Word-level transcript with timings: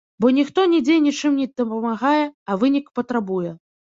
Бо 0.23 0.29
ніхто 0.35 0.61
нідзе 0.71 0.95
нічым 1.07 1.35
не 1.41 1.45
дапамагае, 1.61 2.23
а 2.49 2.57
вынік 2.65 2.89
патрабуе. 3.01 3.53